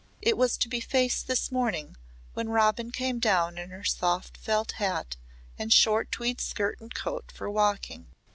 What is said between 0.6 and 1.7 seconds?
be faced this